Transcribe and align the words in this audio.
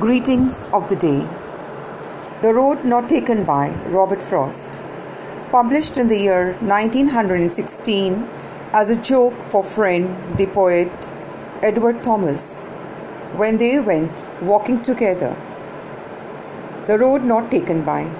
Greetings 0.00 0.64
of 0.72 0.88
the 0.88 0.96
Day. 0.96 1.28
The 2.40 2.54
Road 2.54 2.82
Not 2.82 3.10
Taken 3.10 3.44
by 3.44 3.68
Robert 3.88 4.22
Frost. 4.22 4.82
Published 5.50 5.98
in 5.98 6.08
the 6.08 6.18
year 6.18 6.54
1916 6.60 8.26
as 8.72 8.88
a 8.88 8.98
joke 8.98 9.34
for 9.50 9.62
friend 9.62 10.38
the 10.38 10.46
poet 10.46 11.12
Edward 11.60 12.02
Thomas 12.02 12.64
when 13.36 13.58
they 13.58 13.80
went 13.80 14.24
walking 14.40 14.80
together. 14.80 15.36
The 16.86 16.98
Road 16.98 17.22
Not 17.22 17.50
Taken 17.50 17.84
by. 17.84 18.10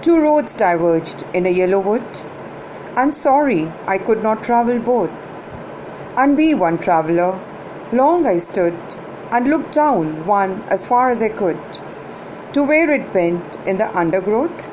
Two 0.00 0.20
roads 0.20 0.56
diverged 0.56 1.24
in 1.32 1.46
a 1.46 1.50
yellow 1.50 1.78
wood, 1.78 2.02
and 2.96 3.14
sorry 3.14 3.70
I 3.86 3.96
could 3.96 4.24
not 4.24 4.42
travel 4.42 4.80
both. 4.80 5.10
And 6.16 6.36
be 6.36 6.52
one 6.52 6.78
traveller, 6.78 7.38
long 7.92 8.26
I 8.26 8.38
stood 8.38 8.74
and 9.32 9.48
looked 9.48 9.72
down 9.72 10.26
one 10.26 10.62
as 10.68 10.86
far 10.86 11.08
as 11.10 11.22
I 11.22 11.30
could 11.30 11.58
to 12.52 12.62
where 12.62 12.90
it 12.92 13.12
bent 13.12 13.56
in 13.66 13.78
the 13.78 13.88
undergrowth. 13.96 14.68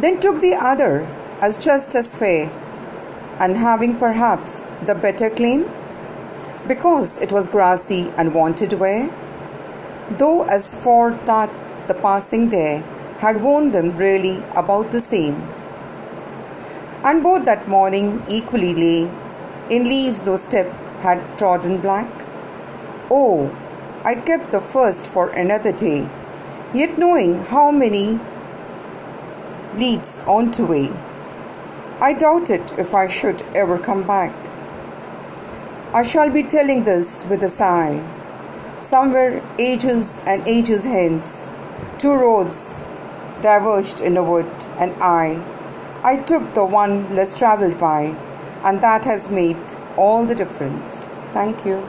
Then 0.00 0.18
took 0.20 0.40
the 0.40 0.54
other 0.54 1.06
as 1.40 1.58
just 1.58 1.94
as 1.94 2.14
fair, 2.14 2.50
and 3.38 3.56
having 3.56 3.96
perhaps 3.96 4.60
the 4.86 4.94
better 4.94 5.28
claim, 5.28 5.68
because 6.66 7.18
it 7.18 7.30
was 7.30 7.46
grassy 7.46 8.10
and 8.16 8.34
wanted 8.34 8.72
wear, 8.72 9.10
though 10.10 10.44
as 10.44 10.74
for 10.74 11.10
that 11.26 11.50
the 11.88 11.94
passing 11.94 12.48
there 12.48 12.80
had 13.18 13.42
worn 13.42 13.70
them 13.72 13.96
really 13.96 14.42
about 14.56 14.90
the 14.90 15.00
same. 15.00 15.34
And 17.04 17.22
both 17.22 17.44
that 17.44 17.68
morning 17.68 18.22
equally 18.28 18.74
lay 18.74 19.10
in 19.70 19.84
leaves 19.84 20.24
no 20.24 20.36
step 20.36 20.72
had 21.00 21.22
trodden 21.38 21.78
black 21.78 22.08
Oh, 23.10 23.50
I 24.04 24.14
kept 24.14 24.52
the 24.52 24.60
first 24.60 25.06
for 25.06 25.30
another 25.30 25.72
day, 25.72 26.08
yet 26.74 26.98
knowing 26.98 27.38
how 27.38 27.70
many 27.70 28.20
leads 29.74 30.22
on 30.26 30.52
to 30.52 30.66
way. 30.66 30.90
I 32.00 32.12
doubted 32.12 32.70
if 32.78 32.94
I 32.94 33.08
should 33.08 33.42
ever 33.54 33.78
come 33.78 34.06
back. 34.06 34.34
I 35.94 36.02
shall 36.02 36.30
be 36.30 36.42
telling 36.42 36.84
this 36.84 37.24
with 37.24 37.42
a 37.42 37.48
sigh. 37.48 38.04
Somewhere 38.78 39.42
ages 39.58 40.20
and 40.26 40.46
ages 40.46 40.84
hence, 40.84 41.50
two 41.98 42.12
roads 42.12 42.84
diverged 43.40 44.00
in 44.00 44.16
a 44.16 44.22
wood, 44.22 44.50
and 44.78 44.92
I, 45.02 45.42
I 46.04 46.18
took 46.18 46.54
the 46.54 46.64
one 46.64 47.14
less 47.14 47.36
traveled 47.36 47.80
by, 47.80 48.14
and 48.62 48.82
that 48.82 49.06
has 49.06 49.30
made 49.30 49.74
all 49.96 50.26
the 50.26 50.34
difference. 50.34 51.00
Thank 51.32 51.64
you. 51.64 51.82